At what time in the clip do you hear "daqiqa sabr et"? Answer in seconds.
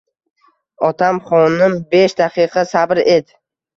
2.23-3.35